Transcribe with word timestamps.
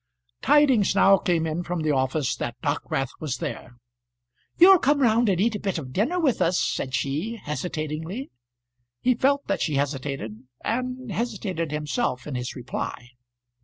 Tidings 0.41 0.95
now 0.95 1.19
came 1.19 1.45
in 1.45 1.61
from 1.61 1.81
the 1.83 1.91
office 1.91 2.35
that 2.37 2.59
Dockwrath 2.63 3.11
was 3.19 3.37
there. 3.37 3.75
"You'll 4.57 4.79
come 4.79 4.99
round 4.99 5.29
and 5.29 5.39
eat 5.39 5.53
a 5.53 5.59
bit 5.59 5.77
of 5.77 5.93
dinner 5.93 6.19
with 6.19 6.41
us?" 6.41 6.59
said 6.59 6.95
she, 6.95 7.35
hesitatingly. 7.35 8.31
He 8.99 9.13
felt 9.13 9.45
that 9.45 9.61
she 9.61 9.75
hesitated, 9.75 10.41
and 10.63 11.11
hesitated 11.11 11.71
himself 11.71 12.25
in 12.25 12.33
his 12.33 12.55
reply. 12.55 13.09